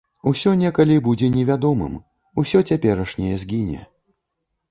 Усё 0.29 0.51
некалі 0.61 0.95
будзе 1.07 1.27
невядомым, 1.33 1.99
усё 2.43 2.63
цяперашняе 2.69 3.35
згіне. 3.43 3.79